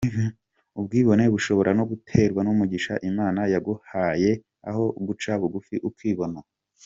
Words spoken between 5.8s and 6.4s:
ukibona.